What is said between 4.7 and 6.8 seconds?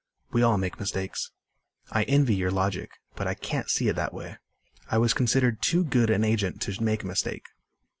I was considered too good an agent